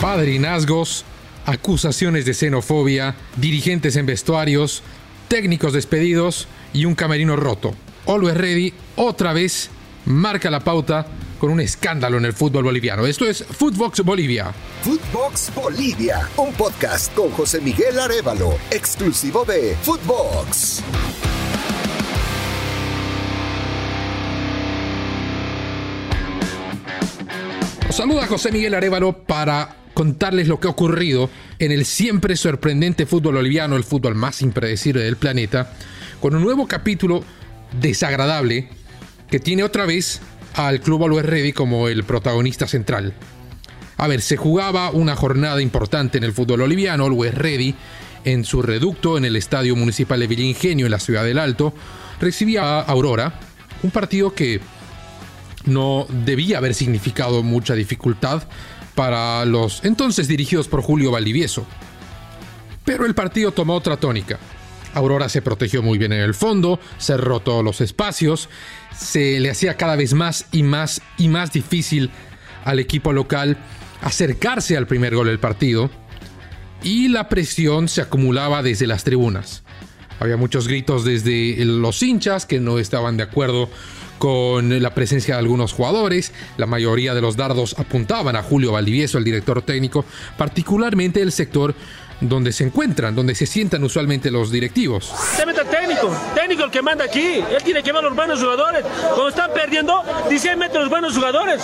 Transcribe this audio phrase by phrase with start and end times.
[0.00, 1.04] Padrinazgos,
[1.44, 4.82] acusaciones de xenofobia, dirigentes en vestuarios,
[5.28, 7.74] técnicos despedidos y un camerino roto.
[8.06, 9.68] Always Ready otra vez
[10.06, 11.06] marca la pauta
[11.38, 13.06] con un escándalo en el fútbol boliviano.
[13.06, 14.54] Esto es Footbox Bolivia.
[14.82, 20.82] Footbox Bolivia, un podcast con José Miguel Arevalo, exclusivo de Footbox.
[27.86, 31.28] Os saluda José Miguel Arevalo para contarles lo que ha ocurrido
[31.58, 35.74] en el siempre sorprendente fútbol boliviano, el fútbol más impredecible del planeta,
[36.22, 37.22] con un nuevo capítulo
[37.78, 38.70] desagradable
[39.30, 40.22] que tiene otra vez
[40.54, 43.12] al Club Always Ready como el protagonista central.
[43.98, 47.74] A ver, se jugaba una jornada importante en el fútbol boliviano, Always Ready,
[48.24, 51.74] en su reducto en el Estadio Municipal de Villa Ingenio en la ciudad del Alto,
[52.22, 53.38] recibía a Aurora,
[53.82, 54.62] un partido que
[55.66, 58.44] no debía haber significado mucha dificultad
[58.94, 61.66] para los entonces dirigidos por Julio Valdivieso.
[62.84, 64.38] Pero el partido tomó otra tónica.
[64.94, 68.48] Aurora se protegió muy bien en el fondo, cerró todos los espacios,
[68.96, 72.10] se le hacía cada vez más y más y más difícil
[72.64, 73.56] al equipo local
[74.02, 75.90] acercarse al primer gol del partido
[76.82, 79.62] y la presión se acumulaba desde las tribunas.
[80.18, 83.70] Había muchos gritos desde los hinchas que no estaban de acuerdo
[84.20, 86.32] con la presencia de algunos jugadores.
[86.58, 90.04] La mayoría de los dardos apuntaban a Julio Valdivieso, el director técnico,
[90.36, 91.74] particularmente el sector
[92.20, 95.10] donde se encuentran, donde se sientan usualmente los directivos.
[95.36, 98.14] Se mete el técnico, técnico el que manda aquí, él tiene que ver a los
[98.14, 98.84] buenos jugadores.
[98.84, 101.62] Cuando están perdiendo, dice mete los buenos jugadores.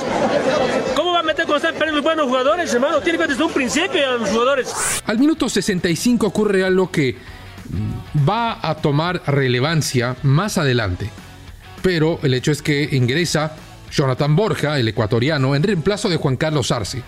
[0.95, 3.01] ¿Cómo va a meter cuando están perdiendo los buenos jugadores, hermano?
[3.03, 4.75] Tiene que ver desde un principio a los jugadores.
[5.05, 7.17] Al minuto 65 ocurre algo que
[8.27, 11.11] va a tomar relevancia más adelante
[11.87, 13.55] pero el hecho es que ingresa
[13.93, 17.01] Jonathan Borja, el ecuatoriano, en reemplazo de Juan Carlos Arce.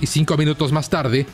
[0.00, 1.26] Y cinco minutos más tarde,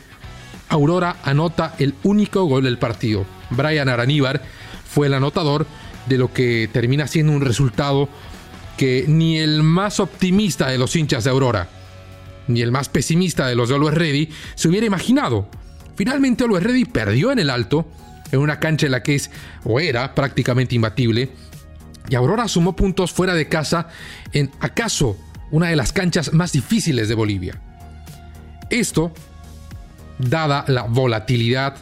[0.68, 3.24] Aurora anota el único gol del partido.
[3.50, 4.42] Brian Araníbar
[4.84, 5.64] fue el anotador
[6.08, 8.08] de lo que termina siendo un resultado
[8.76, 11.68] que ni el más optimista de los hinchas de Aurora,
[12.48, 15.46] ni el más pesimista de los de Always Ready se hubiera imaginado.
[15.94, 17.86] Finalmente Always Ready perdió en el alto,
[18.32, 19.30] en una cancha en la que es
[19.62, 21.30] o era prácticamente imbatible,
[22.08, 23.88] y Aurora sumó puntos fuera de casa
[24.32, 25.16] en acaso
[25.50, 27.60] una de las canchas más difíciles de Bolivia.
[28.70, 29.12] Esto,
[30.18, 31.76] dada la volatilidad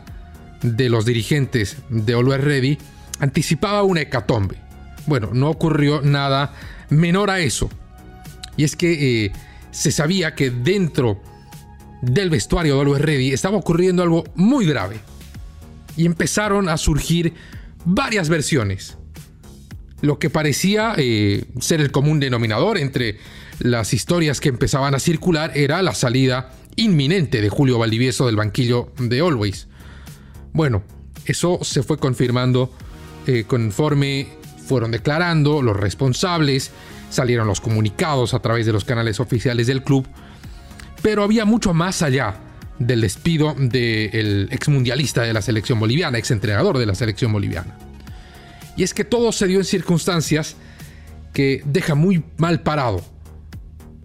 [0.62, 2.78] de los dirigentes de Always Ready,
[3.20, 4.56] anticipaba una hecatombe.
[5.06, 6.52] Bueno, no ocurrió nada
[6.90, 7.70] menor a eso.
[8.56, 9.32] Y es que eh,
[9.70, 11.22] se sabía que dentro
[12.02, 15.00] del vestuario de Always Ready estaba ocurriendo algo muy grave.
[15.96, 17.34] Y empezaron a surgir
[17.84, 18.96] varias versiones
[20.00, 23.18] lo que parecía eh, ser el común denominador entre
[23.58, 28.92] las historias que empezaban a circular era la salida inminente de Julio Valdivieso del banquillo
[28.98, 29.68] de Always.
[30.52, 30.82] Bueno,
[31.26, 32.72] eso se fue confirmando
[33.26, 34.28] eh, conforme
[34.66, 36.70] fueron declarando los responsables,
[37.10, 40.06] salieron los comunicados a través de los canales oficiales del club,
[41.02, 42.36] pero había mucho más allá
[42.78, 47.89] del despido del exmundialista de la selección boliviana, exentrenador de la selección boliviana.
[48.76, 50.56] Y es que todo se dio en circunstancias
[51.32, 53.04] que deja muy mal parado,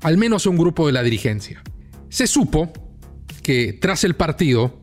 [0.01, 1.63] al menos a un grupo de la dirigencia.
[2.09, 2.71] Se supo
[3.41, 4.79] que tras el partido,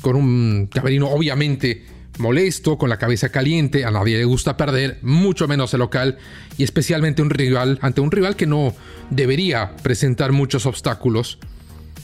[0.00, 1.84] con un camerino obviamente
[2.18, 6.18] molesto, con la cabeza caliente, a nadie le gusta perder, mucho menos el local,
[6.56, 8.74] y especialmente un rival, ante un rival que no
[9.10, 11.38] debería presentar muchos obstáculos,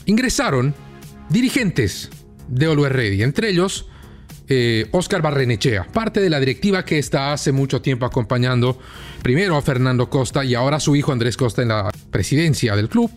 [0.05, 0.75] ingresaron
[1.29, 2.09] dirigentes
[2.47, 3.87] de Always Ready, entre ellos
[4.47, 8.77] eh, Oscar Barrenechea, parte de la directiva que está hace mucho tiempo acompañando
[9.21, 12.89] primero a Fernando Costa y ahora a su hijo Andrés Costa en la presidencia del
[12.89, 13.11] club,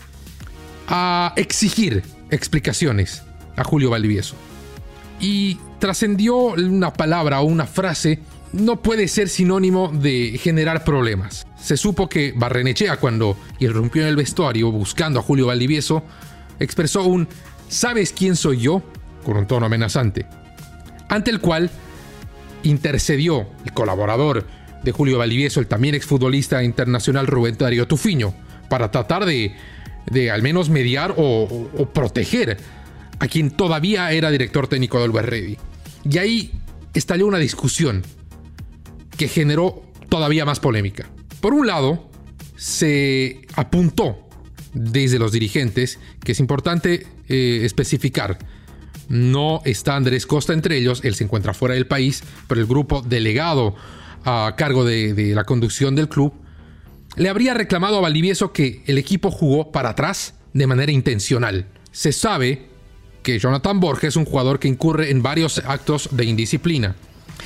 [0.86, 3.22] a exigir explicaciones
[3.56, 4.36] a Julio Valdivieso.
[5.20, 8.20] Y trascendió una palabra o una frase
[8.52, 11.46] no puede ser sinónimo de generar problemas.
[11.60, 16.04] Se supo que Barrenechea, cuando irrumpió en el vestuario buscando a Julio Valdivieso,
[16.60, 17.26] expresó un
[17.69, 18.82] ¿Sabes quién soy yo?
[19.25, 20.26] con un tono amenazante
[21.08, 21.70] ante el cual
[22.62, 24.46] intercedió el colaborador
[24.82, 28.34] de Julio Valdivieso, el también exfutbolista internacional Rubén Darío Tufiño,
[28.68, 29.54] para tratar de,
[30.30, 32.58] al menos mediar o, proteger
[33.18, 35.56] a quien todavía era director técnico del Ready.
[36.10, 36.52] Y ahí
[36.92, 38.02] estalló una discusión
[39.16, 41.08] que generó todavía más polémica.
[41.40, 42.10] Por un lado,
[42.56, 44.28] se apuntó
[44.72, 48.38] desde los dirigentes que es importante eh, especificar
[49.08, 53.02] no está Andrés Costa entre ellos, él se encuentra fuera del país, pero el grupo
[53.02, 53.74] delegado
[54.24, 56.32] a cargo de, la conducción del club
[57.16, 62.12] le habría reclamado a Valdivieso que el equipo jugó para atrás de manera intencional, se
[62.12, 62.68] sabe
[63.22, 66.96] que Jonathan Borges es un jugador que incurre en varios actos de indisciplina.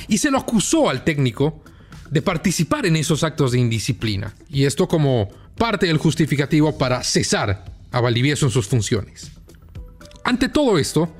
[0.07, 1.63] Y se lo acusó al técnico
[2.09, 4.33] de participar en esos actos de indisciplina.
[4.49, 9.31] Y esto como parte del justificativo para cesar a Valdivieso en sus funciones.
[10.23, 11.13] Ante todo esto,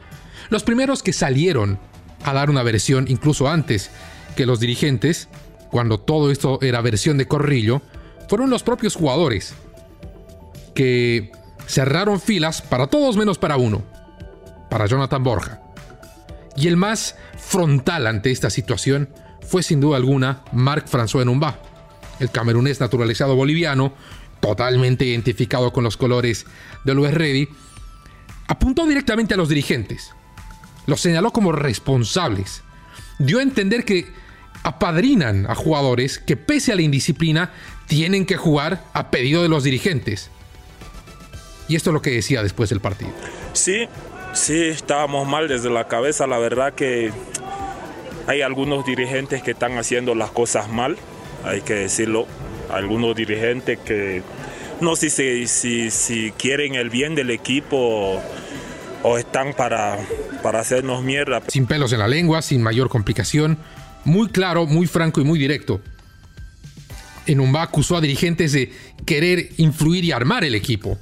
[0.49, 1.79] los primeros que salieron
[2.23, 3.91] a dar una versión incluso antes
[4.35, 5.29] que los dirigentes,
[5.71, 7.81] cuando todo esto era versión de corrillo,
[8.27, 9.53] fueron los propios jugadores,
[10.75, 11.31] que
[11.67, 13.83] cerraron filas para todos menos para uno,
[14.69, 15.61] para Jonathan Borja.
[16.55, 19.09] Y el más frontal ante esta situación
[19.41, 21.59] fue sin duda alguna Marc-François Numba,
[22.19, 23.93] el camerunés naturalizado boliviano,
[24.39, 26.45] totalmente identificado con los colores
[26.85, 27.49] de Luis Ready,
[28.47, 30.13] apuntó directamente a los dirigentes,
[30.89, 32.63] los señaló como responsables,
[33.19, 34.07] dio a entender que
[34.63, 37.51] apadrinan a jugadores que pese a la indisciplina
[37.87, 40.29] tienen que jugar a pedido de los dirigentes.
[41.67, 43.11] Y esto es lo que decía después del partido.
[43.53, 43.87] Sí,
[44.33, 46.25] sí, estábamos mal desde la cabeza.
[46.25, 47.11] La verdad que
[48.27, 50.97] hay algunos dirigentes que están haciendo las cosas mal,
[51.43, 52.25] hay que decirlo.
[52.71, 54.21] Algunos dirigentes que
[54.81, 58.21] no sé si, si, si quieren el bien del equipo
[59.03, 59.97] o están para,
[60.41, 61.41] para hacernos mierda.
[61.47, 63.57] Sin pelos en la lengua, sin mayor complicación,
[64.05, 65.81] muy claro, muy franco y muy directo.
[67.25, 68.73] Enumba acusó a dirigentes de
[69.05, 70.97] querer influir y armar el equipo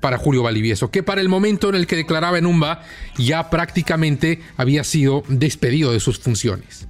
[0.00, 2.82] para Julio Valivieso, que para el momento en el que declaraba Enumba
[3.16, 6.88] ya prácticamente había sido despedido de sus funciones.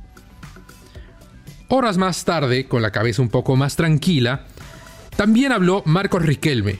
[1.69, 4.47] Horas más tarde, con la cabeza un poco más tranquila,
[5.17, 6.79] también habló Marcos Riquelme,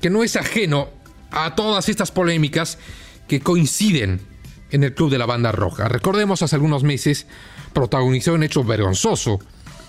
[0.00, 0.88] que no es ajeno
[1.30, 2.78] a todas estas polémicas
[3.28, 4.20] que coinciden
[4.70, 5.88] en el club de la banda roja.
[5.88, 7.26] Recordemos hace algunos meses
[7.72, 9.38] protagonizó un hecho vergonzoso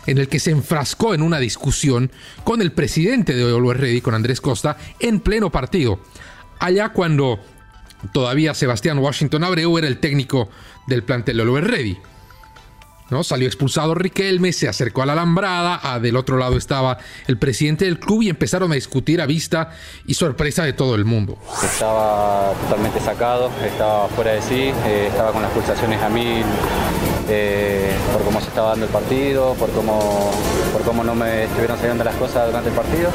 [0.05, 2.11] en el que se enfrascó en una discusión
[2.43, 5.99] con el presidente de Always Ready, con Andrés Costa, en pleno partido.
[6.59, 7.39] Allá cuando
[8.13, 10.49] todavía Sebastián Washington Abreu era el técnico
[10.87, 11.97] del plantel de Ready.
[13.09, 13.23] ¿No?
[13.23, 17.85] Salió expulsado Riquelme, se acercó a la alambrada, a, del otro lado estaba el presidente
[17.85, 19.71] del club y empezaron a discutir a vista
[20.05, 21.37] y sorpresa de todo el mundo.
[21.63, 26.43] Estaba totalmente sacado, estaba fuera de sí, eh, estaba con las pulsaciones a mil,
[27.29, 30.31] eh, por cómo se estaba dando el partido, por cómo,
[30.71, 33.09] por cómo no me estuvieron saliendo las cosas durante el partido.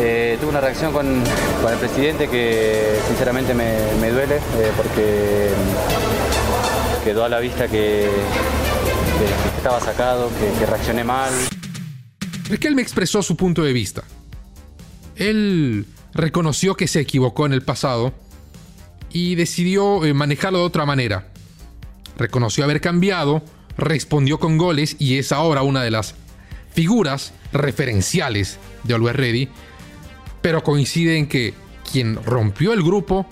[0.00, 5.48] Eh, tuve una reacción con, el presidente que sinceramente me, duele eh, porque
[7.04, 8.08] quedó a la vista que,
[9.56, 11.32] estaba sacado, que, que reaccioné mal.
[12.48, 14.04] Riquelme expresó su punto de vista.
[15.16, 18.12] Él reconoció que se equivocó en el pasado
[19.10, 21.30] y decidió manejarlo de otra manera
[22.16, 23.42] reconoció haber cambiado,
[23.76, 26.14] respondió con goles y es ahora una de las
[26.72, 29.48] figuras referenciales de Always Ready,
[30.42, 31.54] pero coincide en que
[31.90, 33.26] quien rompió el grupo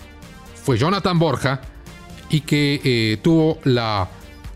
[0.63, 1.61] fue Jonathan Borja
[2.31, 4.09] y que eh, tuvo la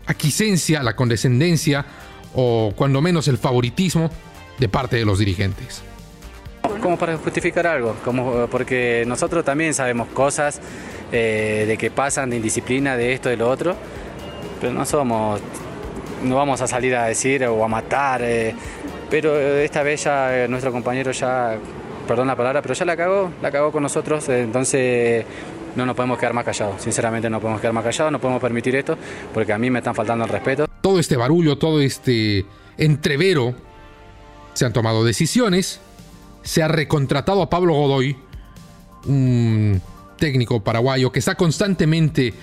[0.07, 1.85] aquiescencia, la condescendencia
[2.33, 4.09] o cuando menos el favoritismo
[4.57, 5.83] de parte de los dirigentes.
[6.81, 10.59] Como para justificar algo, como porque nosotros también sabemos cosas
[11.11, 13.75] eh, de que pasan de indisciplina, de esto, de lo otro,
[14.59, 15.39] pero no somos,
[16.23, 18.53] no vamos a salir a decir o a matar, eh,
[19.09, 21.57] pero esta vez ya eh, nuestro compañero ya,
[22.07, 25.25] perdón la palabra, pero ya la cagó, la cagó con nosotros, entonces
[25.77, 28.75] no nos podemos quedar más callados, sinceramente no podemos quedar más callados, no podemos permitir
[28.75, 28.97] esto,
[29.33, 30.67] porque a mí me están faltando el respeto.
[30.81, 32.45] Todo este barullo, todo este
[32.77, 33.55] entrevero,
[34.53, 35.79] se han tomado decisiones,
[36.43, 38.17] se ha recontratado a Pablo Godoy,
[39.05, 39.81] un
[40.17, 42.33] técnico paraguayo que está constantemente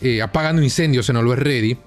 [0.00, 1.78] eh, apagando incendios en Always Ready,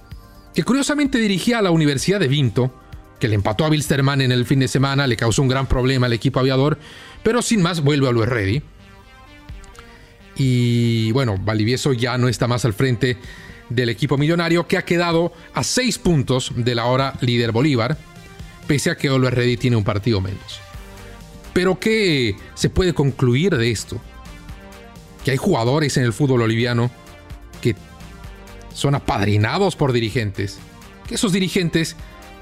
[0.53, 2.74] que curiosamente dirigía a la Universidad de Vinto,
[3.19, 6.07] que le empató a Bilsterman en el fin de semana, le causó un gran problema
[6.07, 6.77] al equipo aviador,
[7.24, 8.63] pero sin más vuelve a Always Ready.
[10.39, 13.17] Y bueno, Valdivieso ya no está más al frente
[13.69, 17.98] del equipo millonario, que ha quedado a 6 puntos de la hora líder Bolívar,
[18.65, 20.62] pese a que Always Ready tiene un partido menos.
[21.51, 24.00] Pero ¿qué se puede concluir de esto?
[25.25, 26.89] Que hay jugadores en el fútbol boliviano
[27.62, 27.75] que
[28.74, 30.58] son apadrinados por dirigentes,
[31.05, 31.98] que esos dirigentes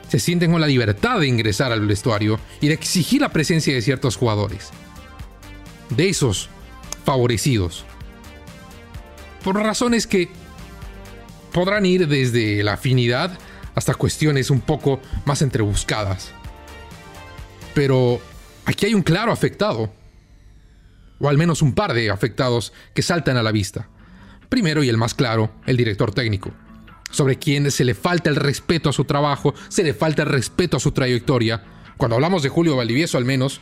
[0.07, 3.81] se sienten con la libertad de ingresar al vestuario y de exigir la presencia de
[3.81, 4.69] ciertos jugadores.
[5.89, 6.49] De esos
[7.07, 7.85] favorecidos.
[9.41, 10.27] Por razones que
[11.53, 13.31] podrán ir desde la afinidad
[13.75, 16.33] hasta cuestiones un poco más entrebuscadas.
[17.73, 18.19] Pero
[18.65, 19.89] aquí hay un claro afectado.
[21.21, 23.87] O al menos un par de afectados que saltan a la vista.
[24.49, 26.51] Primero y el más claro, el director técnico,
[27.09, 30.75] sobre quien se le falta el respeto a su trabajo, se le falta el respeto
[30.75, 31.63] a su trayectoria.
[31.95, 33.61] Cuando hablamos de Julio Valdivieso al menos,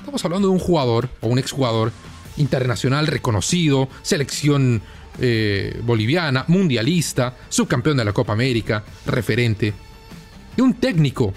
[0.00, 1.90] estamos hablando de un jugador o un exjugador
[2.36, 4.82] internacional reconocido, selección
[5.20, 9.74] eh, boliviana, mundialista, subcampeón de la Copa América, referente.
[10.56, 11.34] Y un técnico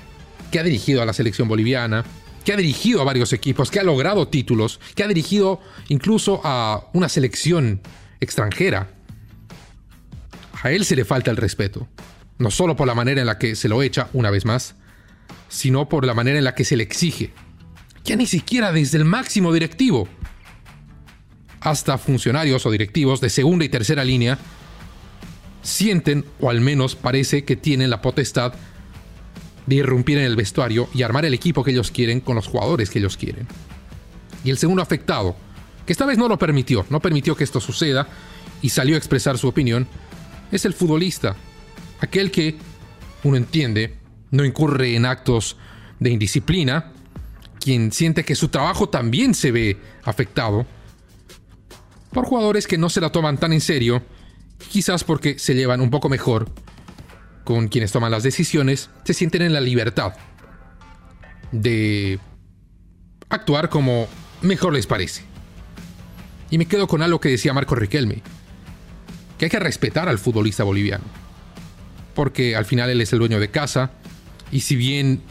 [0.51, 2.05] que ha dirigido a la selección boliviana,
[2.45, 5.59] que ha dirigido a varios equipos, que ha logrado títulos, que ha dirigido
[5.89, 7.81] incluso a una selección
[8.19, 8.91] extranjera.
[10.61, 11.87] A él se le falta el respeto,
[12.37, 14.75] no solo por la manera en la que se lo echa una vez más,
[15.49, 17.33] sino por la manera en la que se le exige.
[18.03, 20.07] Ya ni siquiera desde el máximo directivo
[21.65, 24.37] hasta funcionarios o directivos de segunda y tercera línea
[25.63, 28.53] sienten, o al menos parece que tienen la potestad
[29.65, 32.91] de irrumpir en el vestuario y armar el equipo que ellos quieren con los jugadores
[32.91, 33.47] que ellos quieren.
[34.43, 35.35] Y el segundo afectado,
[35.87, 38.07] que esta vez no lo permitió, no permitió que esto suceda
[38.61, 39.87] y salió a expresar su opinión,
[40.51, 41.35] es el futbolista,
[41.99, 42.57] aquel que,
[43.23, 43.95] uno entiende,
[44.29, 45.57] no incurre en actos
[45.99, 46.91] de indisciplina,
[47.59, 50.67] quien siente que su trabajo también se ve afectado,
[52.15, 54.01] por jugadores que no se la toman tan en serio,
[54.71, 56.49] quizás porque se llevan un poco mejor
[57.43, 60.13] con quienes toman las decisiones, se sienten en la libertad
[61.51, 62.17] de
[63.27, 64.07] actuar como
[64.41, 65.23] mejor les parece.
[66.49, 68.23] Y me quedo con algo que decía Marco Riquelme,
[69.37, 71.03] que hay que respetar al futbolista boliviano,
[72.13, 73.91] porque al final él es el dueño de casa,
[74.53, 75.21] y si bien,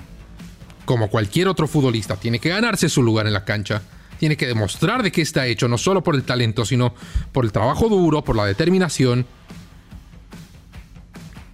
[0.85, 3.81] como cualquier otro futbolista, tiene que ganarse su lugar en la cancha,
[4.19, 6.95] tiene que demostrar de qué está hecho, no solo por el talento, sino
[7.33, 9.27] por el trabajo duro, por la determinación,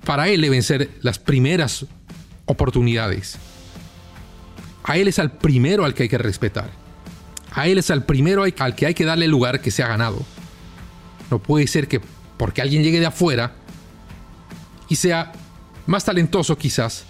[0.04, 1.86] para él deben ser las primeras
[2.46, 3.38] oportunidades.
[4.84, 6.70] A él es al primero al que hay que respetar.
[7.52, 9.88] A él es al primero al que hay que darle el lugar que se ha
[9.88, 10.24] ganado.
[11.30, 12.00] No puede ser que
[12.36, 13.52] porque alguien llegue de afuera
[14.88, 15.32] y sea
[15.86, 17.04] más talentoso quizás,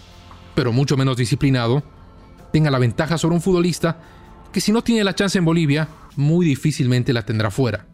[0.55, 1.83] pero mucho menos disciplinado,
[2.53, 3.99] tenga la ventaja sobre un futbolista
[4.53, 7.87] que si no tiene la chance en Bolivia, muy difícilmente la tendrá fuera.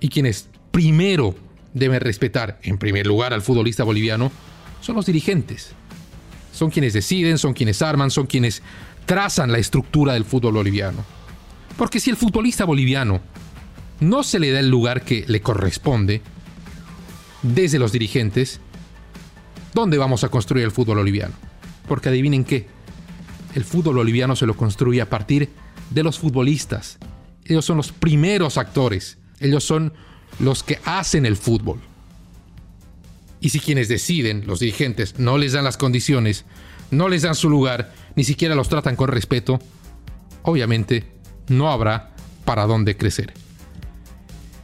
[0.00, 1.34] Y quienes primero
[1.74, 4.32] deben respetar, en primer lugar, al futbolista boliviano
[4.80, 5.72] son los dirigentes.
[6.52, 8.62] Son quienes deciden, son quienes arman, son quienes
[9.06, 11.04] trazan la estructura del fútbol boliviano.
[11.76, 13.20] Porque si el futbolista boliviano
[14.00, 16.20] no se le da el lugar que le corresponde
[17.42, 18.60] desde los dirigentes,
[19.74, 21.34] ¿dónde vamos a construir el fútbol boliviano?
[21.88, 22.66] Porque adivinen qué,
[23.54, 25.50] el fútbol boliviano se lo construye a partir
[25.90, 26.98] de los futbolistas.
[27.44, 29.92] Ellos son los primeros actores, ellos son
[30.38, 31.80] los que hacen el fútbol.
[33.40, 36.44] Y si quienes deciden, los dirigentes, no les dan las condiciones,
[36.90, 39.58] no les dan su lugar, ni siquiera los tratan con respeto,
[40.42, 41.04] obviamente
[41.48, 42.10] no habrá
[42.44, 43.34] para dónde crecer.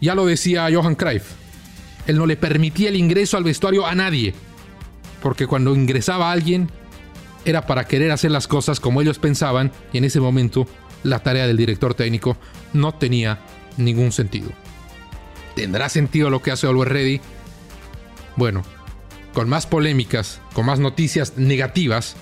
[0.01, 1.25] Ya lo decía Johan Cruyff,
[2.07, 4.33] él no le permitía el ingreso al vestuario a nadie,
[5.23, 6.71] porque cuando ingresaba alguien
[7.49, 10.67] era para querer hacer las cosas como ellos pensaban y en ese momento
[11.03, 12.37] la tarea del director técnico
[12.73, 13.39] no tenía
[13.77, 14.51] ningún sentido.
[15.55, 17.21] ¿Tendrá sentido lo que hace Always Ready?
[18.37, 18.63] Bueno,
[19.33, 22.17] con más polémicas, con más noticias negativas,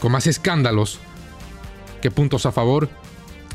[0.00, 0.98] con más escándalos
[2.00, 2.88] que puntos a favor,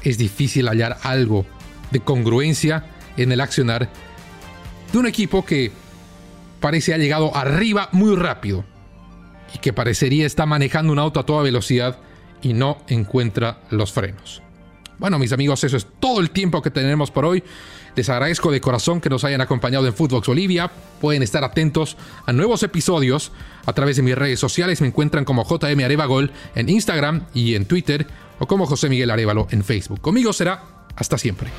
[0.04, 1.46] es difícil hallar algo
[1.92, 2.86] de congruencia
[3.18, 3.90] en el accionar
[4.92, 5.72] de un equipo que
[6.60, 8.64] parece ha llegado arriba muy rápido
[9.54, 12.00] y que parecería está manejando un auto a toda velocidad
[12.42, 14.42] y no encuentra los frenos.
[15.00, 17.44] Bueno, mis amigos, eso es todo el tiempo que tenemos por hoy.
[17.96, 20.72] Les agradezco de corazón que nos hayan acompañado en Footbox Bolivia.
[21.02, 23.32] Pueden estar atentos a nuevos episodios
[23.66, 24.82] a través de mis redes sociales.
[24.82, 28.08] Me encuentran como JM Arevagol en Instagram y en Twitter
[28.40, 30.02] o como José Miguel Arevalo en Facebook.
[30.02, 30.64] Conmigo será
[30.96, 31.50] hasta siempre.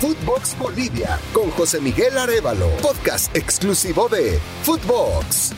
[0.00, 5.52] Footbox Bolivia con José Miguel Arevalo, podcast exclusivo de Footbox.